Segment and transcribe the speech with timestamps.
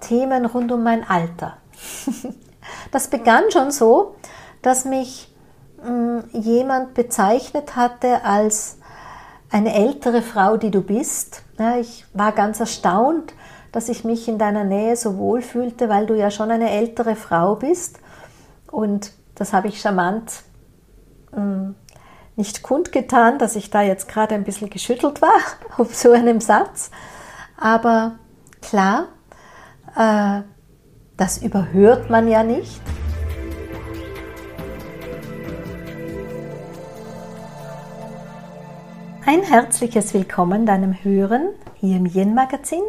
[0.00, 1.58] Themen rund um mein Alter.
[2.92, 4.16] Das begann schon so,
[4.62, 5.34] dass mich
[5.82, 8.78] mh, jemand bezeichnet hatte als
[9.50, 11.42] eine ältere Frau, die du bist.
[11.80, 13.34] Ich war ganz erstaunt,
[13.72, 17.16] dass ich mich in deiner Nähe so wohl fühlte, weil du ja schon eine ältere
[17.16, 17.98] Frau bist.
[18.70, 20.42] Und das habe ich charmant
[21.32, 21.74] mh,
[22.36, 25.38] nicht kundgetan, dass ich da jetzt gerade ein bisschen geschüttelt war
[25.76, 26.90] auf so einem Satz.
[27.56, 28.18] Aber
[28.62, 29.08] klar,
[29.94, 32.80] das überhört man ja nicht.
[39.26, 42.82] Ein herzliches Willkommen deinem Hören hier im Yin-Magazin.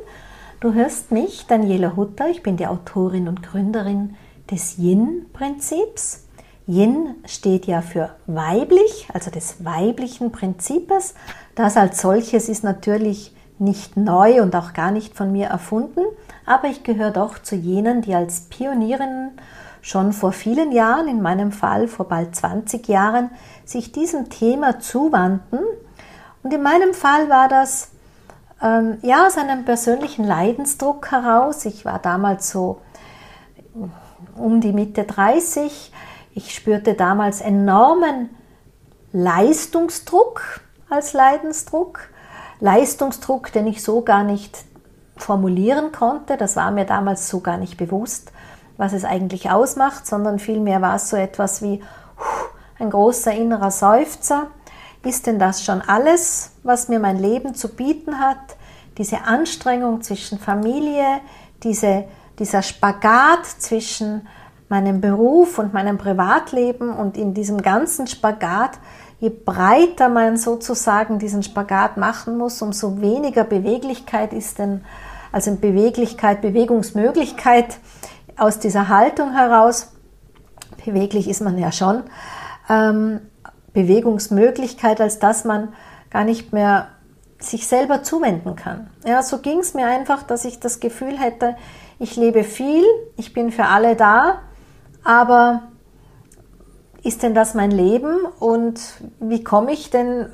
[0.60, 4.16] Du hörst mich, Daniela Hutter, ich bin die Autorin und Gründerin
[4.50, 6.28] des Yin-Prinzips.
[6.68, 11.16] Yin steht ja für weiblich, also des weiblichen Prinzips.
[11.54, 16.02] Das als solches ist natürlich nicht neu und auch gar nicht von mir erfunden,
[16.46, 19.32] aber ich gehöre doch zu jenen, die als Pionierinnen
[19.82, 23.32] schon vor vielen Jahren, in meinem Fall vor bald 20 Jahren,
[23.66, 25.60] sich diesem Thema zuwandten.
[26.44, 27.90] Und in meinem Fall war das
[28.62, 31.66] ähm, ja aus einem persönlichen Leidensdruck heraus.
[31.66, 32.82] Ich war damals so
[34.36, 35.92] um die Mitte 30
[36.34, 38.30] ich spürte damals enormen
[39.12, 42.10] Leistungsdruck als Leidensdruck.
[42.60, 44.60] Leistungsdruck, den ich so gar nicht
[45.24, 46.38] formulieren konnte.
[46.38, 48.32] Das war mir damals so gar nicht bewusst,
[48.78, 51.82] was es eigentlich ausmacht, sondern vielmehr war es so etwas wie
[52.80, 54.48] ein großer innerer Seufzer.
[55.04, 58.38] Ist denn das schon alles, was mir mein Leben zu bieten hat?
[58.98, 61.22] Diese Anstrengung zwischen Familie,
[61.64, 62.06] diese,
[62.40, 64.28] dieser Spagat zwischen
[64.70, 68.80] meinem Beruf und meinem Privatleben und in diesem ganzen Spagat,
[69.20, 74.84] je breiter man sozusagen diesen Spagat machen muss, umso weniger Beweglichkeit ist denn,
[75.32, 77.78] also Beweglichkeit, Bewegungsmöglichkeit
[78.38, 79.94] aus dieser Haltung heraus.
[80.86, 82.04] Beweglich ist man ja schon.
[82.70, 83.22] Ähm,
[83.74, 85.74] Bewegungsmöglichkeit, als dass man
[86.10, 86.90] gar nicht mehr
[87.40, 88.90] sich selber zuwenden kann.
[89.06, 91.56] Ja, so ging es mir einfach, dass ich das Gefühl hätte,
[92.00, 92.84] ich lebe viel,
[93.16, 94.40] ich bin für alle da,
[95.04, 95.64] aber
[97.04, 98.80] ist denn das mein Leben und
[99.20, 100.28] wie komme ich denn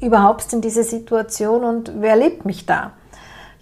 [0.00, 2.92] überhaupt in diese Situation und wer lebt mich da?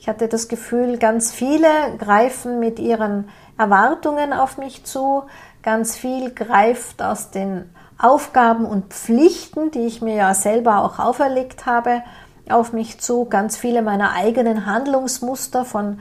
[0.08, 5.24] Ich hatte das Gefühl, ganz viele greifen mit ihren Erwartungen auf mich zu,
[5.62, 11.66] ganz viel greift aus den Aufgaben und Pflichten, die ich mir ja selber auch auferlegt
[11.66, 12.02] habe,
[12.48, 16.00] auf mich zu, ganz viele meiner eigenen Handlungsmuster von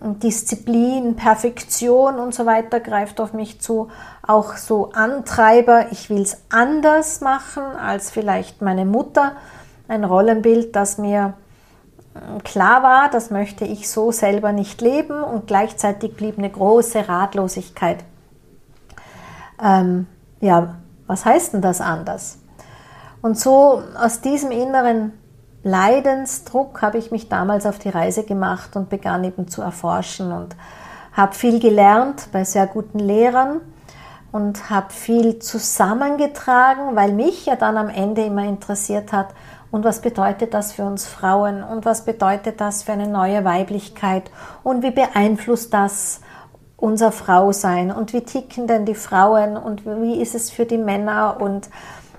[0.00, 3.88] Disziplin, Perfektion und so weiter greift auf mich zu.
[4.26, 9.32] Auch so Antreiber, ich will es anders machen als vielleicht meine Mutter.
[9.86, 11.34] Ein Rollenbild, das mir
[12.44, 18.04] klar war, das möchte ich so selber nicht leben und gleichzeitig blieb eine große Ratlosigkeit.
[19.62, 20.06] Ähm,
[20.40, 20.76] ja,
[21.06, 22.38] was heißt denn das anders?
[23.22, 25.12] Und so aus diesem inneren
[25.62, 30.54] Leidensdruck habe ich mich damals auf die Reise gemacht und begann eben zu erforschen und
[31.12, 33.60] habe viel gelernt bei sehr guten Lehrern
[34.30, 39.28] und habe viel zusammengetragen, weil mich ja dann am Ende immer interessiert hat,
[39.74, 44.30] und was bedeutet das für uns Frauen und was bedeutet das für eine neue Weiblichkeit
[44.62, 46.20] und wie beeinflusst das
[46.76, 51.38] unser Frausein und wie ticken denn die Frauen und wie ist es für die Männer
[51.40, 51.68] und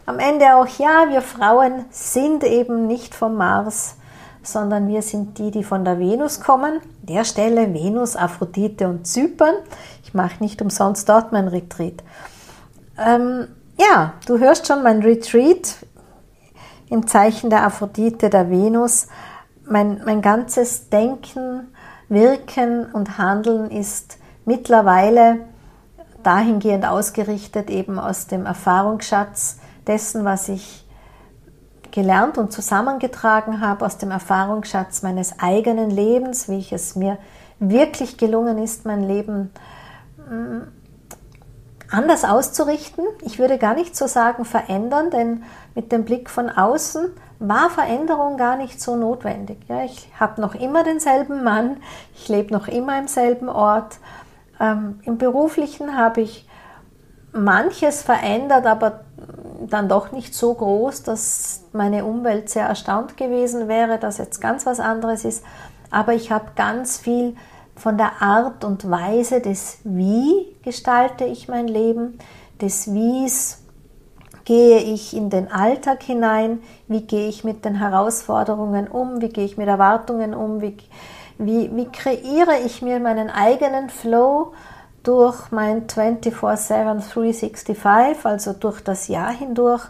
[0.06, 3.96] am Ende auch, ja, wir Frauen sind eben nicht vom Mars,
[4.44, 6.82] sondern wir sind die, die von der Venus kommen.
[7.04, 9.56] Der Stelle Venus, Aphrodite und Zypern.
[10.04, 12.04] Ich mache nicht umsonst dort mein Retreat.
[13.00, 13.48] Ähm,
[13.80, 15.78] ja, du hörst schon mein Retreat
[16.90, 19.08] im Zeichen der Aphrodite, der Venus.
[19.68, 21.74] Mein, mein ganzes Denken,
[22.08, 25.40] Wirken und Handeln ist mittlerweile
[26.24, 30.86] dahingehend ausgerichtet, eben aus dem Erfahrungsschatz dessen, was ich
[31.92, 37.18] gelernt und zusammengetragen habe aus dem Erfahrungsschatz meines eigenen Lebens, wie ich es mir
[37.60, 39.52] wirklich gelungen ist, mein Leben
[40.30, 40.62] mm,
[41.92, 43.06] anders auszurichten.
[43.22, 45.44] Ich würde gar nicht so sagen verändern, denn
[45.76, 49.58] mit dem Blick von außen war Veränderung gar nicht so notwendig.
[49.68, 51.78] Ja, ich habe noch immer denselben Mann,
[52.14, 53.98] ich lebe noch immer im selben Ort.
[54.60, 56.48] Ähm, Im beruflichen habe ich
[57.34, 59.02] manches verändert, aber
[59.68, 64.66] dann doch nicht so groß, dass meine Umwelt sehr erstaunt gewesen wäre, dass jetzt ganz
[64.66, 65.44] was anderes ist.
[65.92, 67.36] Aber ich habe ganz viel
[67.76, 72.18] von der Art und Weise des Wie gestalte ich mein Leben,
[72.62, 73.62] des Wies
[74.46, 79.46] gehe ich in den Alltag hinein, wie gehe ich mit den Herausforderungen um, wie gehe
[79.46, 80.78] ich mit Erwartungen um, wie
[81.38, 84.54] Wie, wie kreiere ich mir meinen eigenen Flow
[85.04, 89.84] durch mein 24-7 365, also durch das Jahr hindurch?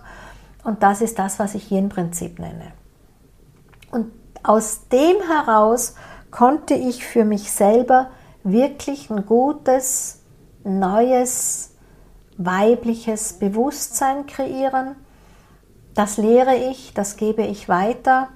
[0.64, 2.72] Und das ist das, was ich Yin-Prinzip nenne.
[3.92, 4.12] Und
[4.42, 5.96] aus dem heraus
[6.36, 8.10] konnte ich für mich selber
[8.44, 10.22] wirklich ein gutes,
[10.66, 11.72] neues,
[12.38, 14.98] weibliches Bewusstsein kreieren.
[15.94, 18.28] Das lehre ich, das gebe ich weiter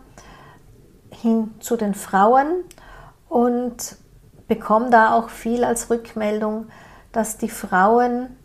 [1.09, 2.63] hin zu den Frauen
[3.27, 3.97] und
[4.47, 6.67] bekomme da auch viel als Rückmeldung,
[7.11, 8.37] dass die Frauen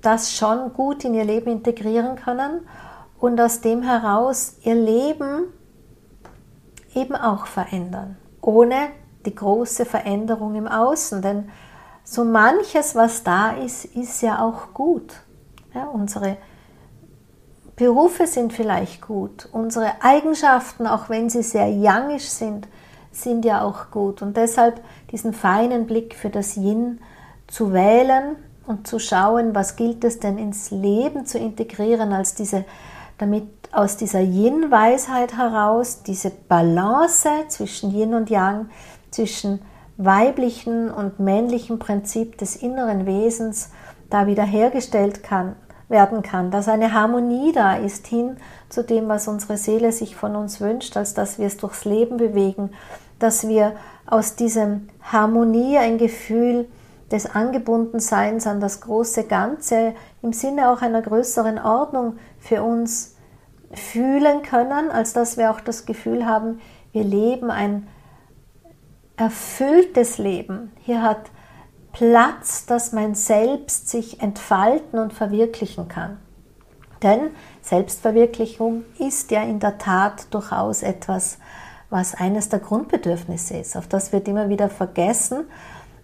[0.00, 2.66] das schon gut in ihr Leben integrieren können
[3.20, 5.44] und aus dem heraus ihr Leben
[6.94, 8.16] eben auch verändern,
[8.46, 8.88] ohne
[9.26, 11.20] die große Veränderung im Außen.
[11.20, 11.50] Denn
[12.04, 15.12] so manches, was da ist, ist ja auch gut.
[15.74, 16.38] Ja, unsere
[17.74, 22.66] Berufe sind vielleicht gut, unsere Eigenschaften, auch wenn sie sehr youngisch sind,
[23.12, 24.22] sind ja auch gut.
[24.22, 27.00] Und deshalb diesen feinen Blick für das Yin
[27.48, 32.64] zu wählen und zu schauen, was gilt es denn ins Leben zu integrieren, als diese,
[33.18, 38.70] damit aus dieser Yin-Weisheit heraus diese Balance zwischen Yin und Yang,
[39.10, 39.60] zwischen
[39.98, 43.70] weiblichen und männlichen Prinzip des inneren Wesens
[44.08, 45.56] da wiederhergestellt kann,
[45.88, 48.38] werden kann, dass eine Harmonie da ist hin
[48.70, 52.16] zu dem, was unsere Seele sich von uns wünscht, als dass wir es durchs Leben
[52.16, 52.70] bewegen,
[53.18, 53.72] dass wir
[54.06, 56.66] aus diesem Harmonie ein Gefühl
[57.10, 63.15] des Angebundenseins an das große Ganze im Sinne auch einer größeren Ordnung für uns
[63.78, 66.60] fühlen können, als dass wir auch das Gefühl haben,
[66.92, 67.88] wir leben ein
[69.16, 70.72] erfülltes Leben.
[70.80, 71.30] Hier hat
[71.92, 76.18] Platz, dass mein Selbst sich entfalten und verwirklichen kann.
[77.02, 77.30] Denn
[77.62, 81.38] Selbstverwirklichung ist ja in der Tat durchaus etwas,
[81.90, 83.76] was eines der Grundbedürfnisse ist.
[83.76, 85.44] Auf das wird immer wieder vergessen.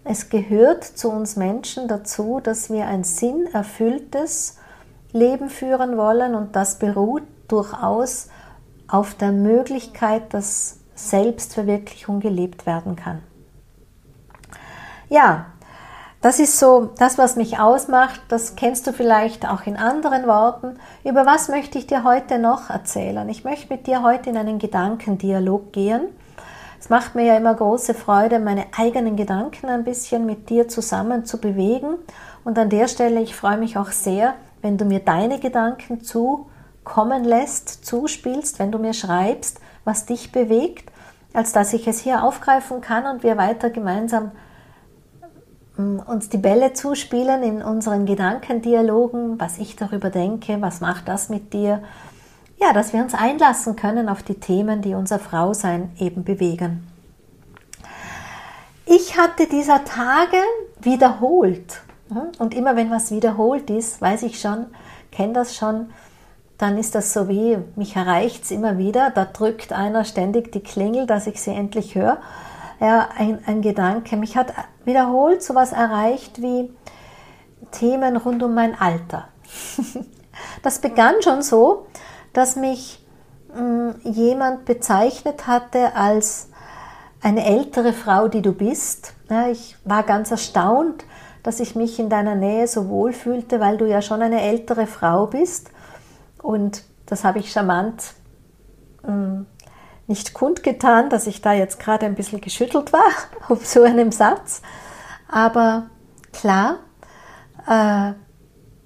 [0.04, 4.58] Es gehört zu uns Menschen dazu, dass wir ein sinnerfülltes
[5.12, 8.28] Leben führen wollen und das beruht durchaus
[8.88, 13.22] auf der Möglichkeit, dass Selbstverwirklichung gelebt werden kann.
[15.08, 15.46] Ja,
[16.22, 18.20] das ist so das, was mich ausmacht.
[18.28, 20.78] Das kennst du vielleicht auch in anderen Worten.
[21.04, 23.28] Über was möchte ich dir heute noch erzählen?
[23.28, 26.02] Ich möchte mit dir heute in einen Gedankendialog gehen.
[26.78, 31.24] Es macht mir ja immer große Freude, meine eigenen Gedanken ein bisschen mit dir zusammen
[31.24, 31.94] zu bewegen.
[32.44, 36.02] Und an der Stelle, ich freue mich auch sehr, wenn du mir deine Gedanken
[36.82, 40.90] zukommen lässt, zuspielst, wenn du mir schreibst, was dich bewegt,
[41.32, 44.32] als dass ich es hier aufgreifen kann und wir weiter gemeinsam
[45.76, 51.52] uns die Bälle zuspielen in unseren Gedankendialogen, was ich darüber denke, was macht das mit
[51.54, 51.82] dir.
[52.60, 56.86] Ja, dass wir uns einlassen können auf die Themen, die unser Frausein eben bewegen.
[58.84, 60.36] Ich hatte dieser Tage
[60.80, 61.80] wiederholt.
[62.38, 64.66] Und immer wenn was wiederholt ist, weiß ich schon,
[65.10, 65.86] kenne das schon,
[66.58, 70.62] dann ist das so wie, mich erreicht es immer wieder, da drückt einer ständig die
[70.62, 72.18] Klingel, dass ich sie endlich höre
[72.82, 74.16] ja, ein, ein Gedanke.
[74.16, 74.52] Mich hat
[74.84, 76.70] wiederholt sowas erreicht wie
[77.70, 79.28] Themen rund um mein Alter.
[80.62, 81.86] das begann schon so,
[82.32, 83.06] dass mich
[83.54, 86.48] mh, hm, jemand bezeichnet hatte als
[87.22, 89.14] eine ältere Frau, die du bist.
[89.30, 91.04] Ja, ich war ganz erstaunt,
[91.44, 94.88] dass ich mich in deiner Nähe so wohl fühlte, weil du ja schon eine ältere
[94.88, 95.70] Frau bist.
[96.42, 98.14] Und das habe ich charmant
[99.02, 99.46] mh, hm,
[100.06, 103.10] nicht kundgetan, dass ich da jetzt gerade ein bisschen geschüttelt war
[103.48, 104.62] auf so einem Satz.
[105.28, 105.84] Aber
[106.32, 106.78] klar,
[107.66, 108.12] äh,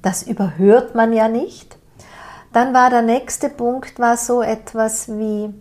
[0.02, 1.76] das überhört man ja nicht.
[2.52, 5.52] Dann war der nächste Punkt war so etwas wie,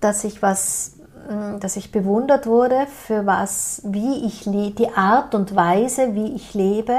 [0.00, 0.96] dass ich was,
[1.28, 6.54] hm, dass ich bewundert wurde für was, wie ich die Art und Weise, wie ich
[6.54, 6.96] lebe,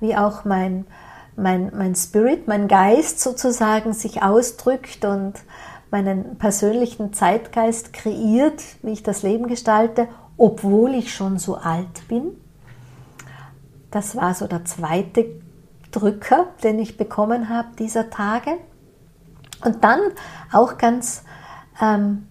[0.00, 0.86] wie auch mein
[1.36, 5.34] mein, mein Spirit, mein Geist sozusagen sich ausdrückt und
[5.90, 12.32] meinen persönlichen Zeitgeist kreiert, wie ich das Leben gestalte, obwohl ich schon so alt bin.
[13.90, 15.26] Das war so der zweite
[15.92, 18.50] Drücker, den ich bekommen habe dieser Tage.
[19.64, 20.00] Und dann
[20.52, 21.22] auch ganz
[21.80, 22.28] ähm,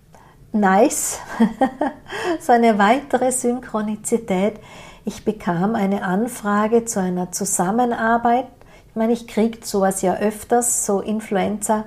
[0.51, 1.19] nice,
[2.39, 4.59] so eine weitere Synchronizität.
[5.05, 8.47] Ich bekam eine Anfrage zu einer Zusammenarbeit.
[8.95, 11.83] Ich meine, ich kriege sowas ja öfters, so Influencer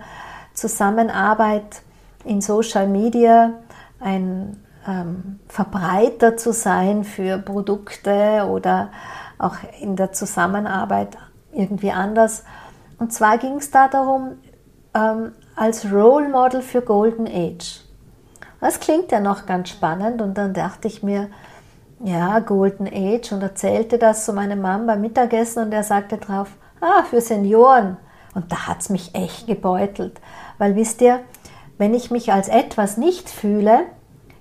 [0.52, 1.80] Zusammenarbeit
[2.26, 3.54] in Social Media,
[3.98, 8.90] ein ähm, Verbreiter zu sein für Produkte oder
[9.38, 11.16] auch in der Zusammenarbeit
[11.50, 12.44] irgendwie anders.
[12.98, 14.32] Und zwar ging es da darum,
[14.92, 17.84] ähm, als Role Model für Golden Age.
[18.60, 21.30] Das klingt ja noch ganz spannend und dann dachte ich mir,
[22.04, 26.48] ja, Golden Age und erzählte das zu meinem Mann beim Mittagessen und er sagte drauf,
[26.80, 27.97] ah, für Senioren.
[28.35, 30.20] Und da hat es mich echt gebeutelt,
[30.58, 31.20] weil wisst ihr,
[31.78, 33.80] wenn ich mich als etwas nicht fühle,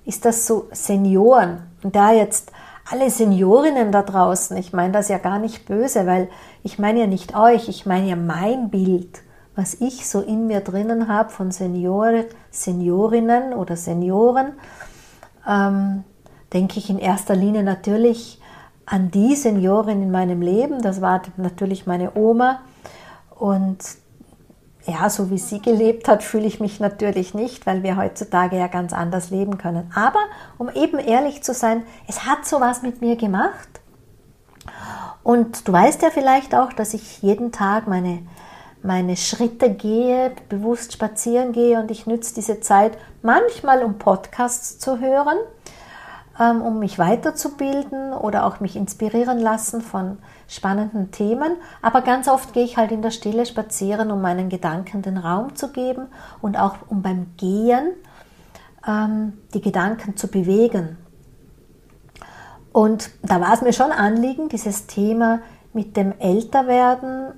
[0.04, 1.62] ist das so Senioren.
[1.82, 2.52] Und da jetzt
[2.90, 6.28] alle Seniorinnen da draußen, ich meine das ja gar nicht böse, weil
[6.62, 9.22] ich meine ja nicht euch, ich meine ja mein Bild,
[9.54, 14.52] was ich so in mir drinnen habe von Senior, Seniorinnen oder Senioren,
[15.46, 16.04] ähm,
[16.52, 18.37] denke ich in erster Linie natürlich
[18.90, 20.80] an die Seniorin in meinem Leben.
[20.82, 22.60] Das war natürlich meine Oma.
[23.38, 23.78] Und
[24.86, 28.68] ja, so wie sie gelebt hat, fühle ich mich natürlich nicht, weil wir heutzutage ja
[28.68, 29.90] ganz anders leben können.
[29.94, 30.20] Aber
[30.56, 33.68] um eben ehrlich zu sein, es hat sowas mit mir gemacht.
[35.22, 38.22] Und du weißt ja vielleicht auch, dass ich jeden Tag meine,
[38.82, 45.00] meine Schritte gehe, bewusst spazieren gehe und ich nütze diese Zeit manchmal, um Podcasts zu
[45.00, 45.36] hören
[46.40, 51.56] ähm, um mich weiterzubilden oder auch mich inspirieren lassen von spannenden Themen.
[51.82, 55.56] Aber ganz oft gehe ich halt in der Stille spazieren, um meinen Gedanken den Raum
[55.56, 56.06] zu geben
[56.40, 57.92] und auch um beim Gehen
[58.86, 60.96] ähm, die Gedanken zu bewegen.
[62.72, 65.40] Und da war es mir schon Anliegen, dieses Thema
[65.72, 67.32] mit dem Älterwerden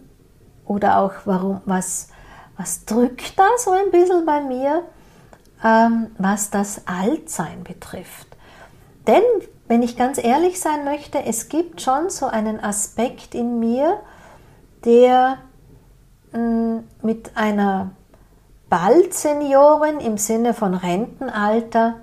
[0.67, 2.09] oder auch warum, was,
[2.57, 4.83] was drückt da so ein bisschen bei mir,
[5.65, 8.30] ähm, was das Altsein betrifft.
[9.11, 9.23] Denn,
[9.67, 13.99] wenn ich ganz ehrlich sein möchte, es gibt schon so einen Aspekt in mir,
[14.85, 15.39] der
[16.33, 17.91] mm, mit einer
[18.69, 21.97] bald Seniorin im Sinne von Rentenalter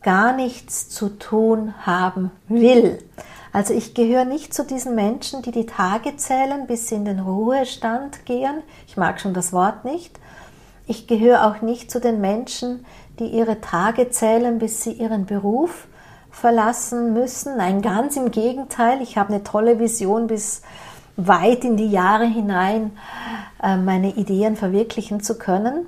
[0.00, 2.98] gar nichts zu tun haben will.
[3.52, 7.20] Also ich gehöre nicht zu diesen Menschen, die die Tage zählen, bis sie in den
[7.20, 8.62] Ruhestand gehen.
[8.86, 10.18] Ich mag schon das Wort nicht.
[10.86, 12.86] Ich gehöre auch nicht zu den Menschen,
[13.18, 15.88] die ihre Tage zählen, bis sie ihren Beruf
[16.38, 17.56] verlassen müssen.
[17.56, 19.02] Nein, ganz im Gegenteil.
[19.02, 20.62] Ich habe eine tolle Vision bis
[21.16, 22.92] weit in die Jahre hinein,
[23.62, 25.86] äh, meine Ideen verwirklichen zu können.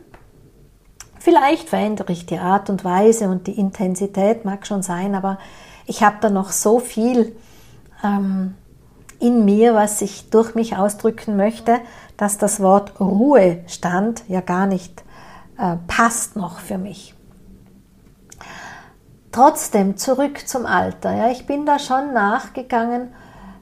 [1.20, 5.38] Vielleicht verändere ich die Art und Weise und die Intensität, mag schon sein, aber
[5.86, 7.36] ich habe da noch so viel
[8.02, 8.54] ähm,
[9.20, 11.78] in mir, was ich durch mich ausdrücken möchte,
[12.16, 15.04] dass das Wort Ruhestand ja gar nicht
[15.58, 17.14] äh, passt noch für mich.
[19.32, 21.12] Trotzdem zurück zum Alter.
[21.14, 23.14] Ja, ich bin da schon nachgegangen,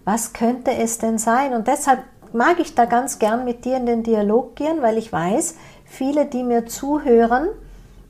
[0.04, 1.52] was könnte es denn sein?
[1.52, 5.12] Und deshalb mag ich da ganz gern mit dir in den Dialog gehen, weil ich
[5.12, 7.48] weiß, viele, die mir zuhören,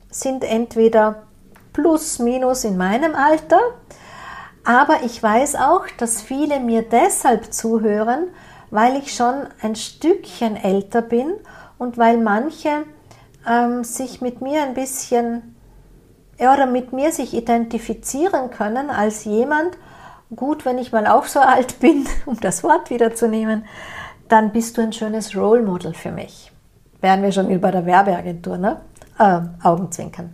[0.09, 1.23] sind entweder
[1.73, 3.59] plus minus in meinem Alter,
[4.63, 8.27] aber ich weiß auch, dass viele mir deshalb zuhören,
[8.71, 11.33] weil ich schon ein Stückchen älter bin
[11.77, 12.83] und weil manche
[13.47, 15.48] ähm, sich mit mir ein bisschen
[16.39, 19.77] oder mit mir sich identifizieren können als jemand,
[20.35, 23.65] gut, wenn ich mal auch so alt bin, um das Wort wiederzunehmen,
[24.27, 26.51] dann bist du ein schönes Role Model für mich.
[27.01, 28.81] Wären wir schon über der Werbeagentur, ne?
[29.17, 30.33] Äh, Augenzwinkern.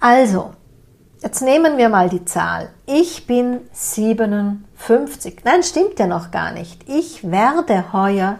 [0.00, 0.52] Also,
[1.22, 2.70] jetzt nehmen wir mal die Zahl.
[2.86, 5.42] Ich bin 57.
[5.44, 6.88] Nein, stimmt ja noch gar nicht.
[6.88, 8.38] Ich werde heuer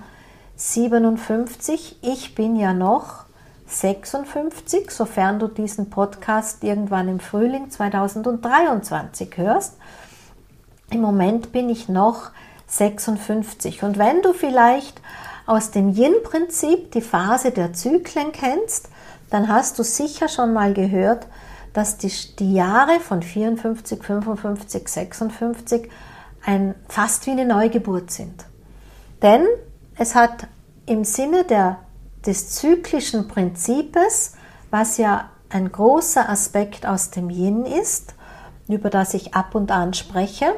[0.57, 1.99] 57.
[2.03, 3.26] Ich bin ja noch
[3.67, 9.77] 56, sofern du diesen Podcast irgendwann im Frühling 2023 hörst.
[10.91, 12.31] Im Moment bin ich noch
[12.69, 13.83] 56.
[13.83, 15.01] Und wenn du vielleicht
[15.47, 18.89] aus dem Yin-Prinzip die Phase der Zyklen kennst,
[19.31, 21.27] dann hast du sicher schon mal gehört,
[21.73, 25.91] dass die, die Jahre von 54, 55, 56
[26.45, 28.45] ein, fast wie eine Neugeburt sind.
[29.23, 29.45] Denn
[29.97, 30.47] es hat
[30.87, 31.79] im Sinne der
[32.27, 34.33] des zyklischen Prinzips,
[34.71, 38.15] was ja ein großer Aspekt aus dem Yin ist,
[38.69, 40.55] über das ich ab und an spreche,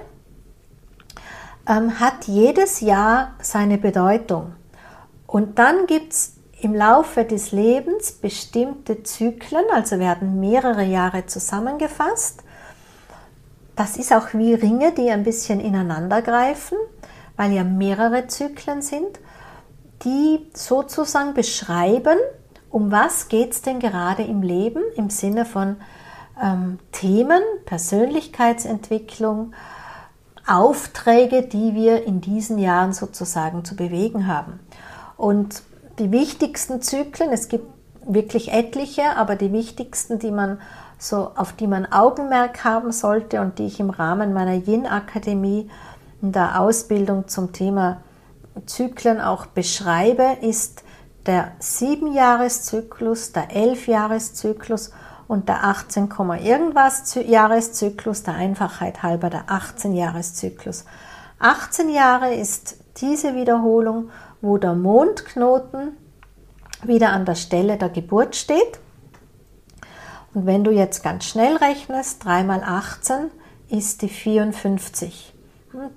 [1.69, 4.55] ähm, hat jedes Jahr seine Bedeutung.
[5.27, 12.43] Und dann gibt es im Laufe des Lebens bestimmte Zyklen, also werden mehrere Jahre zusammengefasst.
[13.77, 16.79] Das ist auch wie Ringe, die ein bisschen ineinander greifen,
[17.37, 19.21] weil ja mehrere Zyklen sind
[20.05, 22.19] die sozusagen beschreiben,
[22.71, 25.77] um was geht es denn gerade im Leben im Sinne von
[26.43, 29.53] ähm, Themen, Persönlichkeitsentwicklung,
[30.47, 34.61] Aufträge, die wir in diesen Jahren sozusagen zu bewegen haben.
[35.17, 35.63] Und
[35.99, 37.67] die wichtigsten Zyklen, es gibt
[38.07, 40.59] wirklich etliche, aber die wichtigsten, die man
[40.99, 45.71] so, auf die man Augenmerk haben sollte und die ich im Rahmen meiner Yin-Akademie
[46.23, 47.99] in der Ausbildung zum Thema
[48.67, 50.83] Zyklen auch beschreibe, ist
[51.27, 54.93] der Siebenjahreszyklus, der Elfjahreszyklus
[55.27, 56.09] und der 18,
[56.43, 60.87] irgendwas Jahreszyklus, der Einfachheit halber der 18 Jahreszyklus.
[61.39, 64.11] 18 Jahre ist diese Wiederholung,
[64.41, 65.97] wo der Mondknoten
[66.83, 68.81] wieder an der Stelle der Geburt steht.
[70.35, 73.31] Und wenn du jetzt ganz schnell rechnest, 3 mal 18
[73.69, 75.35] ist die 54.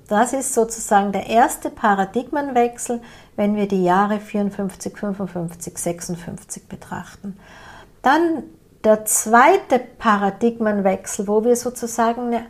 [0.08, 3.01] Das ist sozusagen der erste Paradigmenwechsel,
[3.36, 7.38] wenn wir die Jahre 54, 55, 56 betrachten.
[8.01, 8.44] Dann
[8.84, 12.46] der zweite Paradigmenwechsel, wo wir sozusagen eine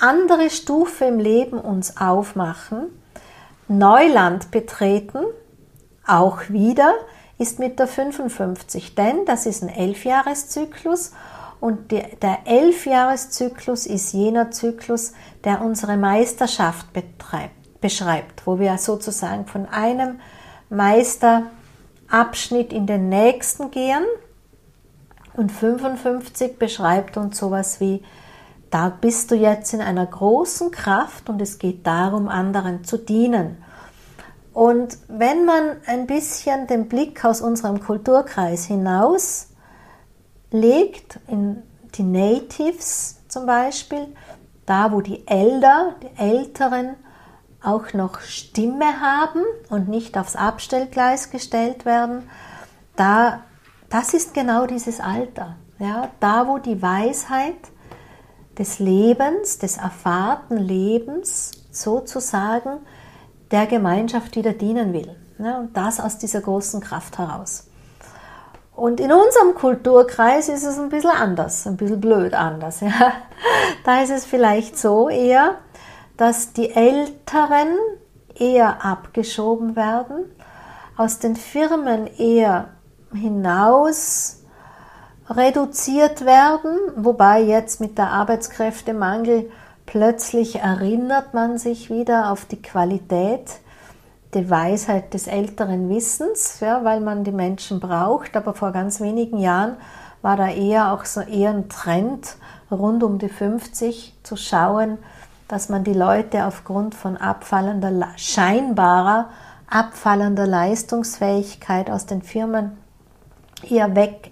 [0.00, 2.88] andere Stufe im Leben uns aufmachen,
[3.68, 5.20] Neuland betreten,
[6.06, 6.92] auch wieder,
[7.38, 11.12] ist mit der 55, denn das ist ein Elfjahreszyklus
[11.60, 15.12] und der Elfjahreszyklus ist jener Zyklus,
[15.44, 20.20] der unsere Meisterschaft betreibt, beschreibt, wo wir sozusagen von einem
[20.68, 24.04] Meisterabschnitt in den nächsten gehen.
[25.36, 28.02] Und 55 beschreibt uns sowas wie,
[28.70, 33.62] da bist du jetzt in einer großen Kraft und es geht darum, anderen zu dienen.
[34.52, 39.48] Und wenn man ein bisschen den Blick aus unserem Kulturkreis hinaus
[40.54, 41.62] legt, in
[41.96, 44.06] die Natives zum Beispiel,
[44.66, 46.94] da wo die Elder, die Älteren
[47.62, 52.28] auch noch Stimme haben und nicht aufs Abstellgleis gestellt werden,
[52.96, 53.40] da,
[53.90, 55.56] das ist genau dieses Alter.
[55.78, 57.56] Ja, da wo die Weisheit
[58.56, 62.78] des Lebens, des erfahrten Lebens sozusagen
[63.50, 65.16] der Gemeinschaft wieder dienen will.
[65.38, 67.66] Ja, und das aus dieser großen Kraft heraus.
[68.76, 72.80] Und in unserem Kulturkreis ist es ein bisschen anders, ein bisschen blöd anders.
[72.84, 73.12] Ja.
[73.84, 75.56] Da ist es vielleicht so eher,
[76.16, 77.76] dass die Älteren
[78.34, 80.24] eher abgeschoben werden,
[80.96, 82.68] aus den Firmen eher
[83.12, 84.42] hinaus
[85.28, 89.50] reduziert werden, wobei jetzt mit der Arbeitskräftemangel
[89.86, 93.60] plötzlich erinnert man sich wieder auf die Qualität
[94.34, 98.36] die Weisheit des älteren Wissens, ja, weil man die Menschen braucht.
[98.36, 99.76] Aber vor ganz wenigen Jahren
[100.22, 102.36] war da eher auch so eher ein Trend,
[102.70, 104.98] rund um die 50 zu schauen,
[105.48, 109.28] dass man die Leute aufgrund von abfallender, scheinbarer
[109.68, 112.76] abfallender Leistungsfähigkeit aus den Firmen
[113.62, 114.30] eher weg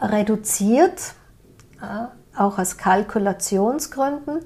[0.00, 1.14] reduziert,
[2.36, 4.40] auch aus Kalkulationsgründen.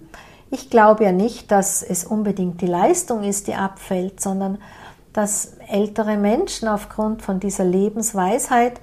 [0.51, 4.59] Ich glaube ja nicht, dass es unbedingt die Leistung ist, die abfällt, sondern
[5.13, 8.81] dass ältere Menschen aufgrund von dieser Lebensweisheit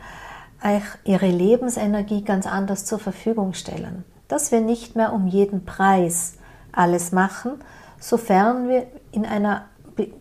[1.03, 4.03] ihre Lebensenergie ganz anders zur Verfügung stellen.
[4.27, 6.34] Dass wir nicht mehr um jeden Preis
[6.71, 7.51] alles machen,
[7.99, 9.65] sofern wir in einer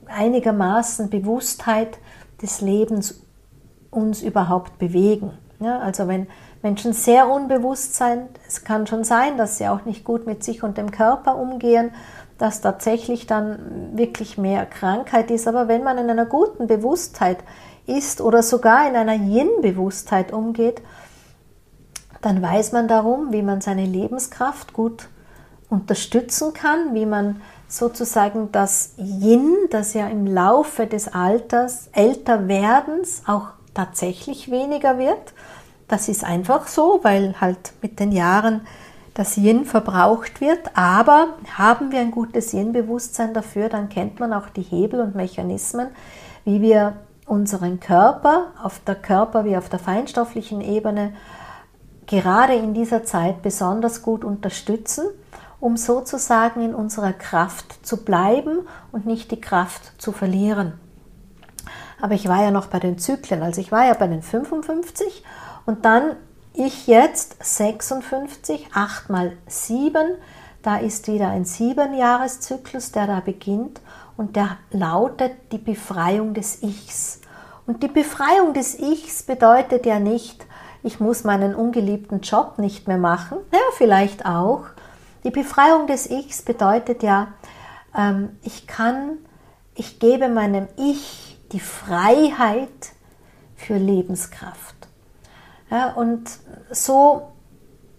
[0.06, 1.98] einigermaßen Bewusstheit
[2.42, 3.22] des Lebens
[3.90, 5.32] uns überhaupt bewegen.
[5.59, 6.26] Ja, also wenn
[6.62, 8.28] Menschen sehr unbewusst sind.
[8.46, 11.92] Es kann schon sein, dass sie auch nicht gut mit sich und dem Körper umgehen,
[12.38, 15.48] dass tatsächlich dann wirklich mehr Krankheit ist.
[15.48, 17.38] Aber wenn man in einer guten Bewusstheit
[17.86, 20.82] ist oder sogar in einer Yin-Bewusstheit umgeht,
[22.20, 25.08] dann weiß man darum, wie man seine Lebenskraft gut
[25.68, 33.48] unterstützen kann, wie man sozusagen das Yin, das ja im Laufe des Alters, Älterwerdens auch
[33.74, 35.34] tatsächlich weniger wird,
[35.88, 38.62] das ist einfach so, weil halt mit den Jahren
[39.14, 40.77] das Yin verbraucht wird.
[40.77, 45.88] Aber haben wir ein gutes Yin-Bewusstsein dafür, dann kennt man auch die Hebel und Mechanismen,
[46.44, 46.94] wie wir
[47.27, 51.12] unseren Körper auf der Körper- wie auf der feinstofflichen Ebene
[52.07, 55.07] gerade in dieser Zeit besonders gut unterstützen,
[55.59, 58.61] um sozusagen in unserer Kraft zu bleiben
[58.92, 60.75] und nicht die Kraft zu verlieren.
[62.01, 65.25] Aber ich war ja noch bei den Zyklen, also ich war ja bei den 55
[65.66, 66.16] und dann
[66.55, 70.16] ich jetzt 56, 8 mal 7,
[70.62, 73.81] da ist wieder ein 7-Jahres-Zyklus, der da beginnt
[74.16, 77.20] und der lautet die Befreiung des Ichs.
[77.66, 80.46] Und die Befreiung des Ichs bedeutet ja nicht,
[80.83, 84.62] ich muss meinen ungeliebten Job nicht mehr machen, ja, vielleicht auch.
[85.24, 87.29] Die Befreiung des Ichs bedeutet ja,
[87.96, 89.18] ähm, ich kann,
[89.74, 92.92] ich gebe meinem Ich die Freiheit
[93.57, 94.75] für Lebenskraft.
[95.70, 96.31] Ja, und
[96.70, 97.33] so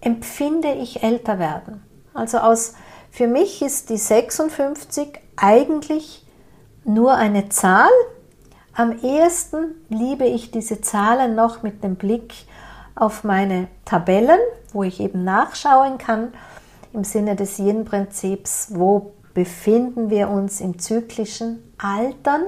[0.02, 1.84] empfinde ich älter werden.
[2.14, 2.76] Also aus,
[3.12, 6.26] für mich ist die 56 eigentlich
[6.84, 7.90] nur eine Zahl.
[8.74, 12.34] Am ehesten liebe ich diese Zahlen noch mit dem Blick
[12.96, 14.40] auf meine Tabellen,
[14.72, 16.34] wo ich eben nachschauen kann
[16.94, 22.44] im Sinne des Yin-Prinzips, wo befinden wir uns im zyklischen Altern.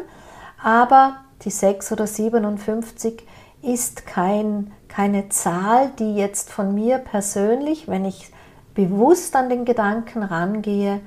[0.61, 3.25] Aber die 6 oder 57
[3.61, 8.31] ist kein, keine Zahl, die jetzt von mir persönlich, wenn ich
[8.73, 11.01] bewusst an den Gedanken rangehe,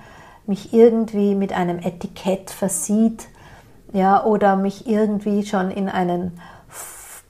[0.46, 3.28] mich irgendwie mit einem Etikett versieht,
[3.92, 6.40] ja, oder mich irgendwie schon in einen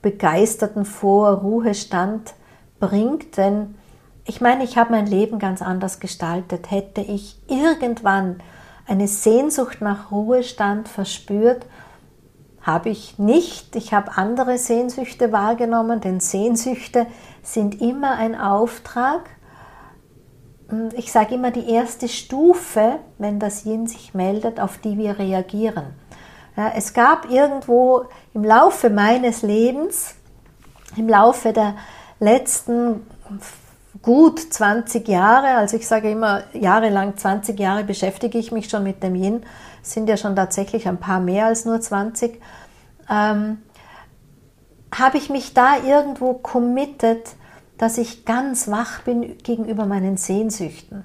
[0.00, 2.34] begeisterten Vorruhestand
[2.80, 3.74] bringt, denn
[4.24, 6.70] ich meine, ich habe mein Leben ganz anders gestaltet.
[6.70, 8.40] Hätte ich irgendwann
[8.86, 11.66] eine Sehnsucht nach Ruhestand verspürt,
[12.62, 13.76] habe ich nicht.
[13.76, 17.06] Ich habe andere Sehnsüchte wahrgenommen, denn Sehnsüchte
[17.42, 19.28] sind immer ein Auftrag.
[20.94, 25.86] Ich sage immer die erste Stufe, wenn das Yin sich meldet, auf die wir reagieren.
[26.56, 30.14] Ja, es gab irgendwo im Laufe meines Lebens,
[30.96, 31.74] im Laufe der
[32.20, 33.06] letzten
[34.02, 39.02] gut 20 Jahre, also ich sage immer jahrelang 20 Jahre beschäftige ich mich schon mit
[39.02, 39.42] dem Yin,
[39.82, 42.40] sind ja schon tatsächlich ein paar mehr als nur 20,
[43.08, 43.58] ähm,
[44.94, 47.30] habe ich mich da irgendwo committed,
[47.78, 51.04] dass ich ganz wach bin gegenüber meinen Sehnsüchten.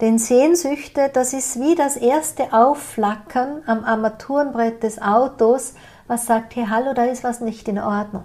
[0.00, 5.74] Denn Sehnsüchte, das ist wie das erste Aufflackern am Armaturenbrett des Autos,
[6.06, 8.24] was sagt, hey, hallo, da ist was nicht in Ordnung.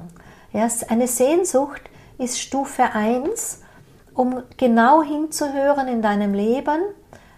[0.51, 1.81] Ja, eine Sehnsucht
[2.17, 3.62] ist Stufe 1,
[4.13, 6.81] um genau hinzuhören in deinem Leben,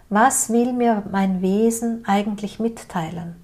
[0.08, 3.36] was will mir mein Wesen eigentlich mitteilen.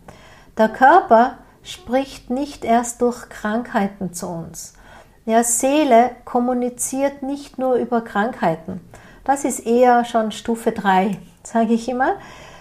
[0.57, 4.75] Der Körper spricht nicht erst durch Krankheiten zu uns.
[5.25, 8.81] Ja, Seele kommuniziert nicht nur über Krankheiten.
[9.25, 12.14] Das ist eher schon Stufe 3, sage ich immer.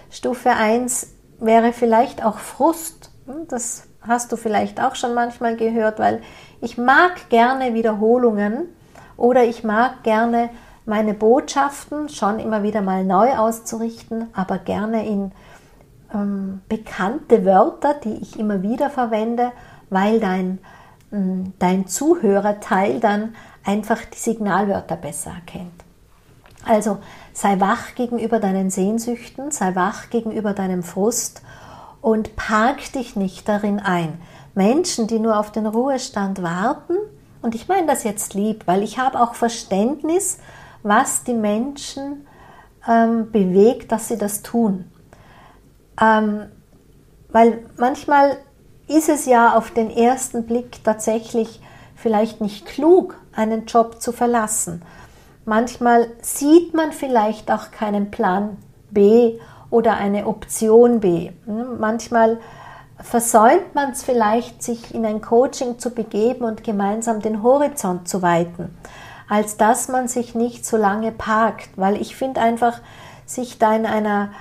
[0.10, 1.08] Stufe 1
[1.40, 3.12] wäre vielleicht auch Frust.
[3.26, 6.22] Hm, das hast du vielleicht auch schon manchmal gehört, weil
[6.60, 8.70] ich mag gerne Wiederholungen
[9.22, 10.50] oder ich mag gerne
[10.86, 15.32] meine Botschaften schon immer wieder mal neu auszurichten, aber gerne in
[16.12, 19.52] ähm, bekannte Wörter, die ich immer wieder verwende,
[19.92, 20.58] weil dein,
[21.14, 25.84] ähm, dein Zuhörerteil dann einfach die Signalwörter besser erkennt.
[26.66, 26.98] Also
[27.32, 31.44] sei wach gegenüber deinen Sehnsüchten, sei wach gegenüber deinem Frust
[32.02, 34.20] und park dich nicht darin ein.
[34.56, 36.96] Menschen, die nur auf den Ruhestand warten,
[37.42, 40.38] und ich meine das jetzt lieb, weil ich habe auch Verständnis,
[40.84, 42.28] was die Menschen
[42.88, 44.92] ähm, bewegt, dass sie das tun.
[46.00, 46.48] Ähm,
[47.30, 48.38] weil manchmal
[48.88, 51.62] ist es ja auf den ersten Blick tatsächlich
[51.96, 54.82] vielleicht nicht klug, einen Job zu verlassen.
[55.46, 58.58] Manchmal sieht man vielleicht auch keinen Plan
[58.90, 61.32] B oder eine Option B.
[61.46, 62.40] Hm, manchmal
[63.04, 68.22] versäumt man es vielleicht, sich in ein Coaching zu begeben und gemeinsam den Horizont zu
[68.22, 68.78] weiten,
[69.28, 72.80] als dass man sich nicht so lange parkt, weil ich finde einfach,
[73.26, 74.32] sich da in einer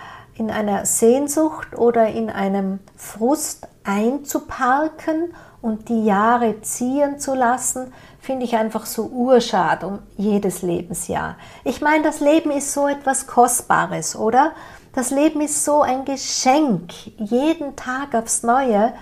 [0.40, 8.46] in einer Sehnsucht oder in einem Frust einzuparken und die Jahre ziehen zu lassen, finde
[8.46, 11.36] ich einfach so urschad um jedes Lebensjahr.
[11.62, 14.52] Ich meine, das Leben ist so etwas Kostbares, oder?
[14.92, 18.92] Das Leben ist so ein Geschenk, jeden Tag aufs Neue,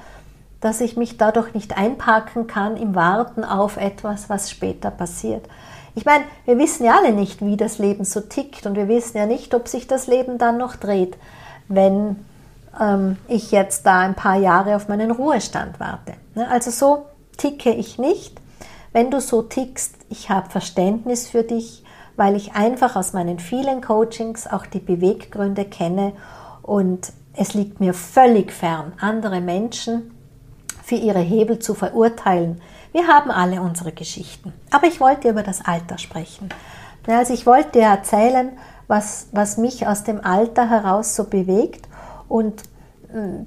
[0.61, 5.46] dass ich mich dadurch nicht einparken kann im Warten auf etwas, was später passiert.
[5.94, 9.16] Ich meine, wir wissen ja alle nicht, wie das Leben so tickt und wir wissen
[9.16, 11.16] ja nicht, ob sich das Leben dann noch dreht,
[11.68, 12.24] wenn
[12.79, 16.14] ähm, ich jetzt da ein paar Jahre auf meinen Ruhestand warte.
[16.35, 18.40] Ne, also so ticke ich nicht.
[18.92, 21.83] Wenn du so tickst, ich habe Verständnis für dich,
[22.18, 26.12] weil ich einfach aus meinen vielen Coachings auch die Beweggründe kenne
[26.62, 30.11] und es liegt mir völlig fern, andere Menschen
[30.83, 34.52] für ihre Hebel zu verurteilen, wir haben alle unsere Geschichten.
[34.72, 36.48] Aber ich wollte über das Alter sprechen.
[37.07, 38.50] Also ich wollte erzählen,
[38.88, 41.87] was, was mich aus dem Alter heraus so bewegt.
[42.28, 42.64] Und
[43.12, 43.46] hm,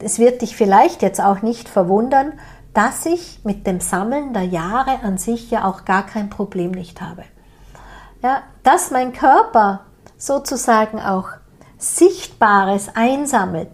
[0.00, 2.34] es wird dich vielleicht jetzt auch nicht verwundern,
[2.74, 7.00] dass ich mit dem Sammeln der Jahre an sich ja auch gar kein Problem nicht
[7.00, 7.24] habe.
[8.22, 9.80] Ja, dass mein Körper
[10.16, 11.28] sozusagen auch
[11.78, 13.70] Sichtbares einsammelt,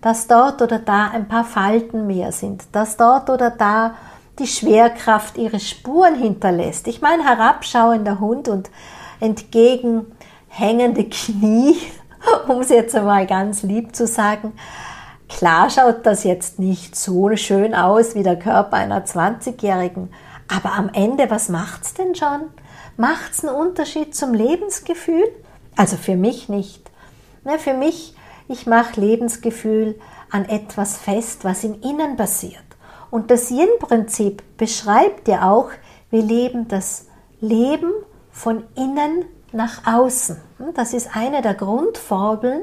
[0.00, 3.94] dass dort oder da ein paar Falten mehr sind, dass dort oder da
[4.38, 6.86] die Schwerkraft ihre Spuren hinterlässt.
[6.86, 8.70] Ich meine, herabschauender Hund und
[9.18, 11.76] entgegenhängende Knie,
[12.48, 14.52] um es jetzt einmal ganz lieb zu sagen.
[15.28, 20.10] Klar schaut das jetzt nicht so schön aus wie der Körper einer 20-Jährigen,
[20.46, 22.42] aber am Ende, was macht's denn schon?
[22.98, 25.22] Macht's einen Unterschied zum Lebensgefühl?
[25.76, 26.90] Also für mich nicht.
[27.44, 28.16] Ne, für mich,
[28.48, 30.00] ich mache Lebensgefühl
[30.32, 32.64] an etwas fest, was im Innen passiert.
[33.08, 35.70] Und das Yin-Prinzip beschreibt ja auch,
[36.10, 37.06] wir leben das
[37.40, 37.92] Leben
[38.32, 40.36] von innen nach außen.
[40.74, 42.62] Das ist eine der Grundformeln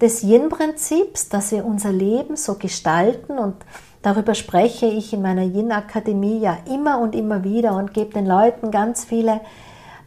[0.00, 3.56] des Yin-Prinzips, dass wir unser Leben so gestalten und
[4.02, 8.70] Darüber spreche ich in meiner Yin-Akademie ja immer und immer wieder und gebe den Leuten
[8.70, 9.40] ganz viele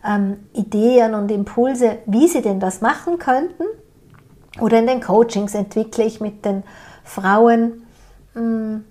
[0.06, 3.64] ähm, Ideen und Impulse, wie sie denn das machen könnten.
[4.60, 6.64] Oder in den Coachings entwickle ich mit den
[7.04, 7.84] Frauen
[8.34, 8.86] mh, mm,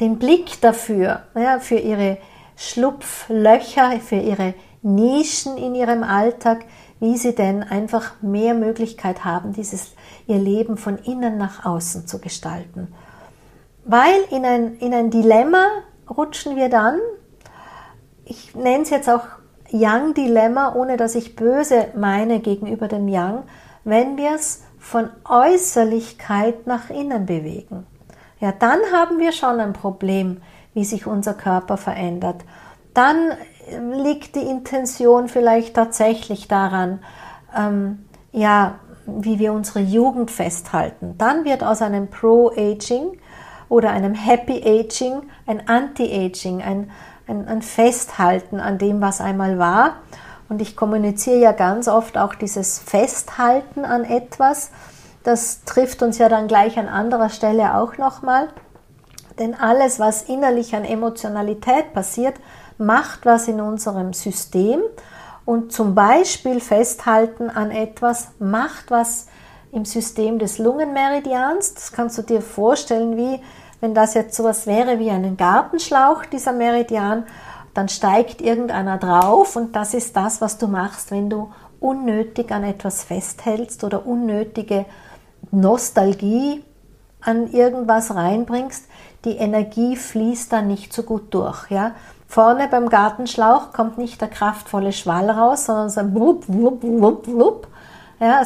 [0.00, 2.18] den Blick dafür, ja, für ihre
[2.56, 6.64] Schlupflöcher, für ihre Nischen in ihrem Alltag,
[7.00, 9.94] wie sie denn einfach mehr Möglichkeit haben, dieses
[10.26, 12.88] ihr Leben von innen nach außen zu gestalten.
[13.86, 15.64] Weil in ein, in ein Dilemma
[16.10, 16.98] rutschen wir dann,
[18.24, 19.24] ich nenne es jetzt auch
[19.70, 23.44] Yang-Dilemma, ohne dass ich böse meine gegenüber dem Yang,
[23.84, 27.86] wenn wir es von Äußerlichkeit nach innen bewegen.
[28.40, 30.42] Ja, dann haben wir schon ein Problem,
[30.74, 32.44] wie sich unser Körper verändert.
[32.92, 33.32] Dann
[33.92, 37.00] liegt die Intention vielleicht tatsächlich daran,
[37.56, 41.14] ähm, ja, wie wir unsere Jugend festhalten.
[41.18, 43.18] Dann wird aus einem Pro-Aging
[43.68, 46.90] oder einem Happy Aging ein Anti-Aging, ein,
[47.26, 49.96] ein, ein Festhalten an dem, was einmal war.
[50.48, 54.70] Und ich kommuniziere ja ganz oft auch dieses Festhalten an etwas.
[55.24, 58.48] Das trifft uns ja dann gleich an anderer Stelle auch nochmal.
[59.38, 62.34] Denn alles, was innerlich an Emotionalität passiert,
[62.78, 64.80] macht was in unserem System
[65.44, 69.28] und zum Beispiel festhalten an etwas macht was
[69.72, 71.74] im System des Lungenmeridians.
[71.74, 73.40] Das kannst du dir vorstellen, wie
[73.80, 77.24] wenn das jetzt sowas wäre wie einen Gartenschlauch, dieser Meridian,
[77.74, 82.64] dann steigt irgendeiner drauf und das ist das, was du machst, wenn du unnötig an
[82.64, 84.86] etwas festhältst oder unnötige
[85.50, 86.64] Nostalgie
[87.20, 88.86] an irgendwas reinbringst,
[89.24, 91.70] die Energie fließt dann nicht so gut durch.
[91.70, 91.92] Ja?
[92.28, 97.28] Vorne beim Gartenschlauch kommt nicht der kraftvolle Schwall raus, sondern so ein Wupp, Wupp, Wupp,
[97.28, 97.68] Wupp.
[98.20, 98.42] Ja,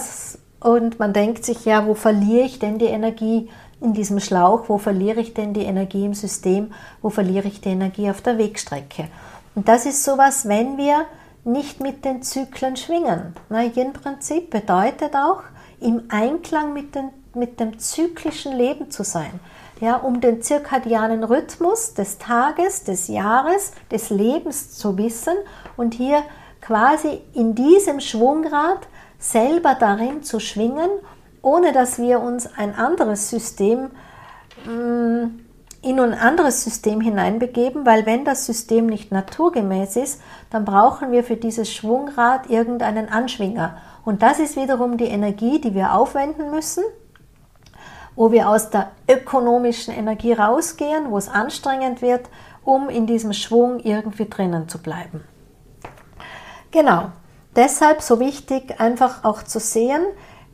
[0.61, 3.49] und man denkt sich, ja, wo verliere ich denn die Energie
[3.81, 4.68] in diesem Schlauch?
[4.68, 6.73] Wo verliere ich denn die Energie im System?
[7.01, 9.09] Wo verliere ich die Energie auf der Wegstrecke?
[9.55, 11.07] Und das ist sowas, wenn wir
[11.44, 13.35] nicht mit den Zyklen schwingen.
[13.51, 15.42] Yin-Prinzip bedeutet auch,
[15.81, 19.40] im Einklang mit, den, mit dem zyklischen Leben zu sein
[19.81, 25.35] ja, um den zirkadianen Rhythmus des Tages, des Jahres, des Lebens zu wissen
[25.77, 26.23] und hier
[26.61, 28.87] quasi in diesem Schwungrad
[29.20, 30.90] selber darin zu schwingen,
[31.42, 33.90] ohne dass wir uns ein anderes System
[34.64, 35.26] mm,
[35.83, 41.24] in ein anderes System hineinbegeben, weil wenn das System nicht naturgemäß ist, dann brauchen wir
[41.24, 43.78] für dieses Schwungrad irgendeinen Anschwinger.
[44.04, 46.85] Und das ist wiederum die Energie, die wir aufwenden müssen,
[48.14, 52.28] wo wir aus der ökonomischen Energie rausgehen, wo es anstrengend wird,
[52.62, 55.24] um in diesem Schwung irgendwie drinnen zu bleiben.
[56.72, 57.11] Genau,
[57.61, 60.03] deshalb so wichtig einfach auch zu sehen,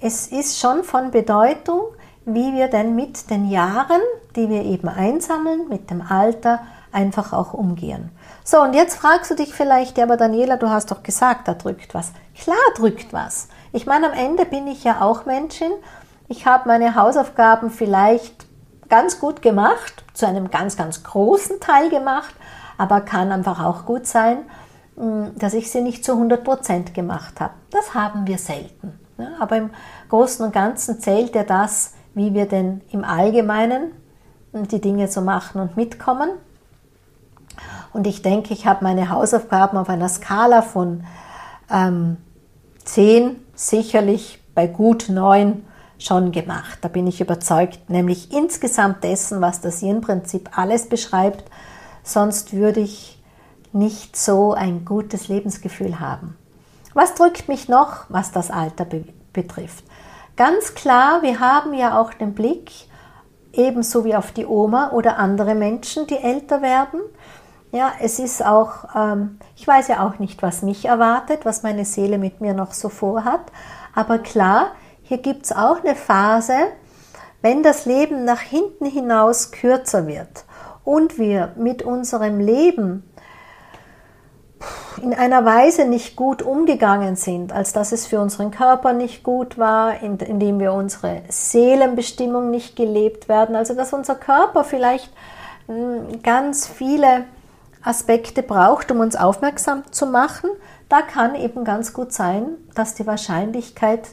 [0.01, 1.81] es ist schon von Bedeutung,
[2.27, 4.03] wie wir denn mit den Jahren,
[4.35, 6.61] die wir eben einsammeln, mit dem Alter,
[6.93, 8.11] einfach auch umgehen.
[8.45, 11.55] So, und jetzt fragst du dich vielleicht, ja, aber Daniela, du hast doch gesagt, da
[11.55, 12.13] drückt was.
[12.39, 13.49] Klar drückt was.
[13.73, 15.73] Ich meine, am Ende bin ich ja auch Menschin
[16.29, 18.47] ich habe meine Hausaufgaben vielleicht
[18.89, 22.35] ganz gut gemacht, zu einem ganz, ganz großen Teil gemacht,
[22.79, 24.39] aber kann einfach auch gut sein,
[24.97, 27.55] dass ich sie nicht zu 100 Prozent gemacht habe.
[27.71, 28.99] Das haben wir selten.
[29.41, 29.71] Aber im
[30.09, 33.93] Großen und Ganzen zählt ja das, wie wir denn im Allgemeinen
[34.53, 36.31] die Dinge so machen und mitkommen.
[37.93, 41.05] Und ich denke, ich habe meine Hausaufgaben auf einer Skala von
[41.71, 42.17] ähm,
[42.85, 45.63] 10 sicherlich bei gut 9
[45.99, 46.79] schon gemacht.
[46.83, 51.45] Da bin ich überzeugt, nämlich insgesamt dessen, was das Yin-Prinzip alles beschreibt.
[52.03, 53.16] Sonst würde ich
[53.79, 56.37] nicht so ein gutes Lebensgefühl haben.
[56.95, 59.85] Was drückt mich noch, was das Alter be betrifft?
[60.37, 62.71] Ganz klar, wir haben ja auch den Blick
[63.53, 67.01] ebenso wie auf die Oma oder andere Menschen, die älter werden.
[67.73, 71.85] Ja, es ist auch, ähm, ich weiß ja auch nicht, was mich erwartet, was meine
[71.85, 73.41] Seele mit mir noch so vorhat,
[73.95, 76.55] aber klar, hier gibt es auch eine Phase,
[77.43, 80.45] wenn das Leben nach hinten hinaus kürzer wird
[80.85, 83.05] und wir mit unserem Leben
[85.03, 89.59] in einer Weise nicht gut umgegangen sind, als dass es für unseren Körper nicht gut
[89.59, 95.13] war, indem wir unsere Seelenbestimmung nicht gelebt werden, also dass unser Körper vielleicht
[95.67, 97.25] hm, ganz viele
[97.83, 100.51] Aspekte braucht, um uns aufmerksam zu machen,
[100.89, 104.09] da kann eben ganz gut sein, dass die Wahrscheinlichkeit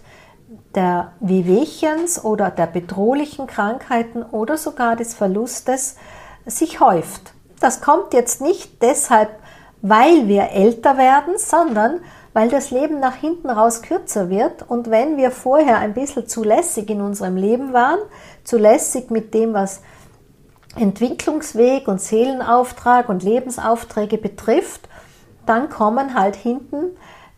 [0.75, 5.95] der Wehwehchens oder der bedrohlichen Krankheiten oder sogar des Verlustes
[6.45, 7.33] sich häuft.
[7.59, 9.29] Das kommt jetzt nicht deshalb,
[9.83, 11.99] weil wir älter werden, sondern
[12.31, 16.43] weil das Leben nach hinten raus kürzer wird und wenn wir vorher ein bisschen zu
[16.43, 17.99] lässig in unserem Leben waren,
[18.43, 19.81] zu lässig mit dem, was
[20.77, 24.87] Entwicklungsweg und Seelenauftrag und Lebensaufträge betrifft,
[25.45, 26.97] dann kommen halt hinten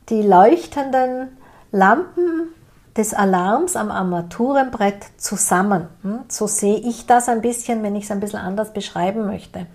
[0.09, 1.35] die leuchtenden
[1.71, 2.53] Lampen
[2.95, 5.87] des Alarms am Armaturenbrett zusammen.
[6.03, 6.19] Hm?
[6.29, 9.65] So sehe ich das ein bisschen, wenn ich es ein bisschen anders beschreiben möchte.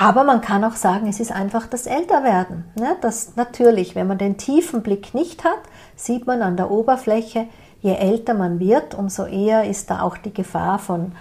[0.00, 2.62] Aber man kann auch sagen, es ist einfach das Älterwerden.
[2.76, 2.96] Ne?
[3.00, 5.58] Das natürlich, wenn man den tiefen Blick nicht hat,
[5.96, 7.48] sieht man an der Oberfläche,
[7.80, 11.12] je älter man wird, umso eher ist da auch die Gefahr von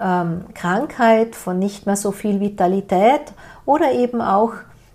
[0.00, 3.32] ähm, Krankheit, von nicht mehr so viel Vitalität
[3.66, 4.52] oder eben auch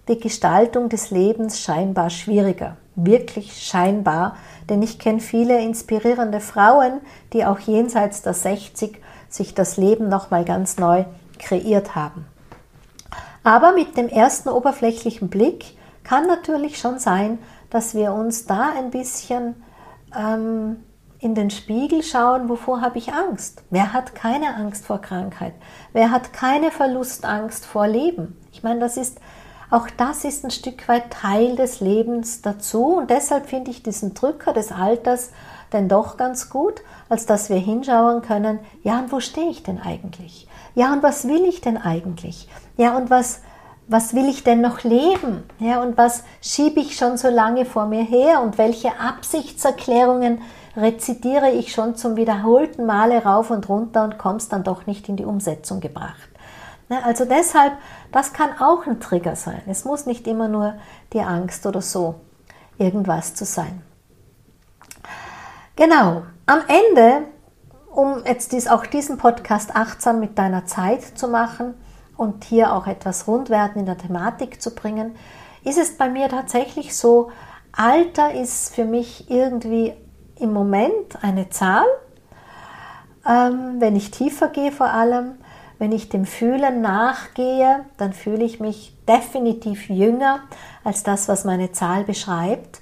[0.10, 2.76] die Gestaltung des Lebens scheinbar schwieriger.
[2.96, 4.36] Wirklich scheinbar,
[4.70, 7.00] denn ich kenne viele inspirierende Frauen,
[7.32, 9.00] die auch jenseits der 60
[9.30, 11.06] sich das Leben nochmal ganz neu
[11.38, 12.26] kreiert haben.
[13.44, 18.90] Aber mit dem ersten oberflächlichen Blick kann natürlich schon sein, dass wir uns da ein
[18.90, 19.64] bisschen
[20.16, 20.84] ähm,
[21.20, 23.64] in den Spiegel schauen, wovor habe ich Angst?
[23.70, 25.54] Wer hat keine Angst vor Krankheit?
[25.94, 28.38] Wer hat keine Verlustangst vor Leben?
[28.52, 29.20] Ich meine, das ist
[29.72, 34.16] auch das ist ein Stück weit Teil des Lebens dazu und deshalb finde ich diesen
[34.16, 35.32] Drücker des Alters
[35.72, 39.80] denn doch ganz gut, als dass wir hinschauen können, ja und wo stehe ich denn
[39.80, 40.48] eigentlich?
[40.74, 42.50] Ja und was will ich denn eigentlich?
[42.80, 43.42] Ja und was,
[43.90, 45.44] was will ich denn noch leben?
[45.60, 50.42] Ja und was schiebe ich schon so lange vor mir her und welche Absichtserklärungen
[50.78, 55.10] rezitiere ich schon zum wiederholten Male rauf und runter und komme es dann doch nicht
[55.10, 56.30] in die Umsetzung gebracht?
[56.88, 57.74] Ne, also deshalb,
[58.14, 59.62] das kann auch ein Trigger sein.
[59.68, 60.76] Es muss nicht immer nur
[61.12, 62.16] die Angst oder so
[62.78, 63.82] irgendwas zu sein.
[65.76, 67.24] Genau, am Ende,
[67.92, 71.74] um jetzt dies, auch diesen Podcast achtsam mit deiner Zeit zu machen
[72.20, 75.16] und hier auch etwas Rundwerden in der Thematik zu bringen,
[75.64, 77.32] ist es bei mir tatsächlich so,
[77.72, 79.94] Alter ist für mich irgendwie
[80.38, 81.86] im Moment eine Zahl,
[83.26, 85.36] ähm, wenn ich tiefer gehe vor allem,
[85.78, 90.42] wenn ich dem Fühlen nachgehe, dann fühle ich mich definitiv jünger
[90.84, 92.82] als das, was meine Zahl beschreibt.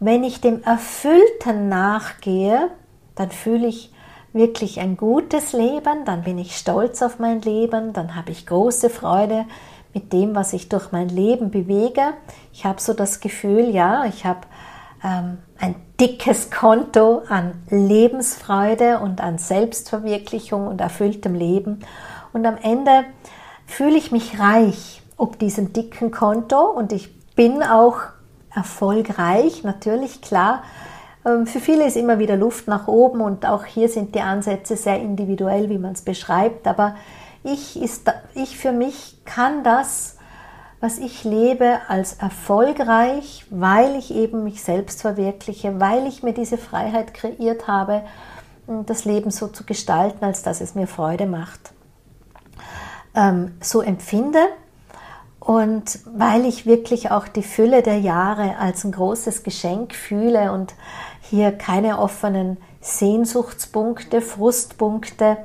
[0.00, 2.70] Wenn ich dem Erfüllten nachgehe,
[3.14, 3.90] dann fühle ich
[4.32, 8.90] wirklich ein gutes Leben, dann bin ich stolz auf mein Leben, dann habe ich große
[8.90, 9.44] Freude
[9.92, 12.02] mit dem, was ich durch mein Leben bewege.
[12.52, 14.40] Ich habe so das Gefühl, ja, ich habe
[15.02, 21.80] ähm, ein dickes Konto an Lebensfreude und an Selbstverwirklichung und erfülltem Leben.
[22.32, 23.04] Und am Ende
[23.66, 27.98] fühle ich mich reich ob diesem dicken Konto und ich bin auch
[28.54, 30.62] erfolgreich, natürlich klar.
[31.24, 34.76] Ähm, für viele ist immer wieder Luft nach oben und auch hier sind die Ansätze
[34.76, 36.66] sehr individuell, wie man es beschreibt.
[36.66, 36.96] Aber
[37.42, 40.16] ich, ist, ich für mich kann das
[40.80, 46.56] was ich lebe, als erfolgreich, weil ich eben mich selbst verwirkliche, weil ich mir diese
[46.56, 48.02] Freiheit kreiert habe,
[48.86, 51.72] das Leben so zu gestalten, als dass es mir Freude macht.
[53.14, 54.38] Ähm, so empfinde
[55.38, 60.74] und weil ich wirklich auch die Fülle der Jahre als ein großes Geschenk fühle und
[61.30, 65.36] hier keine offenen Sehnsuchtspunkte, Frustpunkte,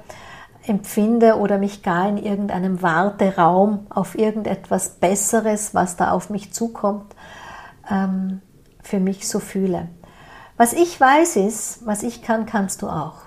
[0.66, 7.16] empfinde oder mich gar in irgendeinem Warteraum auf irgendetwas Besseres, was da auf mich zukommt,
[7.90, 8.42] ähm,
[8.82, 9.90] für mich so fühle.
[10.58, 13.18] Was ich weiß ist, was ich kann, kannst du auch.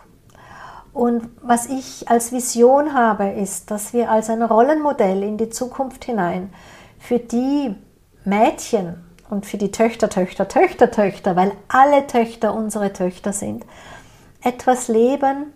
[0.92, 6.05] Und was ich als Vision habe, ist, dass wir als ein Rollenmodell in die Zukunft
[6.05, 6.53] hinein
[6.99, 7.77] für die
[8.25, 13.64] Mädchen und für die Töchter, Töchter, Töchter, Töchter, weil alle Töchter unsere Töchter sind,
[14.43, 15.53] etwas leben,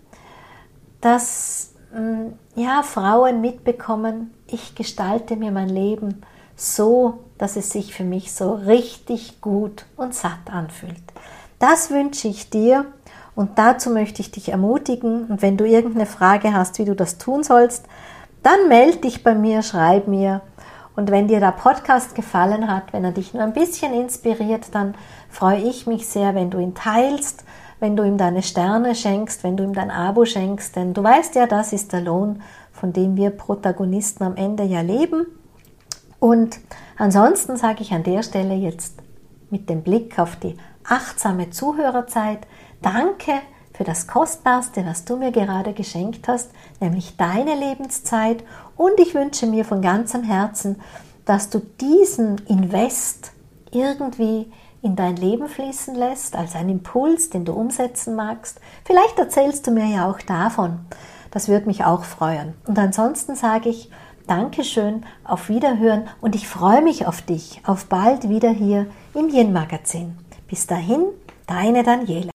[1.01, 6.23] das Mm, ja, Frauen mitbekommen, ich gestalte mir mein Leben
[6.57, 11.03] so, dass es sich für mich so richtig gut und satt anfühlt.
[11.59, 12.87] Das wünsche ich dir
[13.35, 15.27] und dazu möchte ich dich ermutigen.
[15.27, 17.87] Und wenn du irgendeine Frage hast, wie du das tun sollst,
[18.43, 20.41] dann melde dich bei mir, schreib mir.
[20.95, 24.95] Und wenn dir der Podcast gefallen hat, wenn er dich nur ein bisschen inspiriert, dann
[25.31, 27.45] freue ich mich sehr, wenn du ihn teilst
[27.83, 31.35] wenn du ihm deine Sterne schenkst, wenn du ihm dein Abo schenkst, denn du weißt
[31.35, 35.27] ja, das ist der Lohn, von dem wir Protagonisten am Ende ja leben.
[36.21, 36.61] Und
[36.97, 39.03] ansonsten sage ich an der Stelle jetzt
[39.51, 42.47] mit dem Blick auf die achtsame Zuhörerzeit,
[42.83, 43.33] danke
[43.73, 46.50] für das Kostbarste, was du mir gerade geschenkt hast,
[46.81, 48.44] nämlich deine Lebenszeit.
[48.77, 50.81] Und ich wünsche mir von ganzem Herzen,
[51.25, 53.33] dass du diesen Invest
[53.70, 54.52] irgendwie
[54.83, 58.60] in dein Leben fließen lässt, als ein Impuls, den du umsetzen magst.
[58.85, 60.81] Vielleicht erzählst du mir ja auch davon.
[61.31, 62.54] Das würde mich auch freuen.
[62.66, 63.90] Und ansonsten sage ich
[64.27, 69.52] Dankeschön, auf Wiederhören und ich freue mich auf dich, auf bald wieder hier im Yin
[69.52, 70.16] Magazin.
[70.48, 71.06] Bis dahin,
[71.46, 72.32] deine Daniela.